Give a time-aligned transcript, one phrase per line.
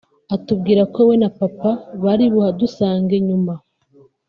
[0.35, 1.71] atubwira ko we na papa
[2.03, 3.53] bari buhadusange nyuma